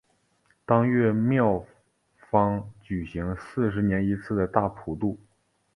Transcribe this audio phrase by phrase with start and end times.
[0.65, 1.63] 当月庙
[2.31, 5.19] 方举行四十年一次的大普度。